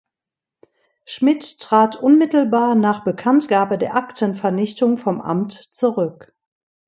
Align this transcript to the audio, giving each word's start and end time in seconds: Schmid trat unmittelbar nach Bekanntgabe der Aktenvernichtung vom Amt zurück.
Schmid 1.05 1.59
trat 1.59 1.95
unmittelbar 1.95 2.73
nach 2.73 3.03
Bekanntgabe 3.03 3.77
der 3.77 3.95
Aktenvernichtung 3.95 4.97
vom 4.97 5.21
Amt 5.21 5.53
zurück. 5.53 6.33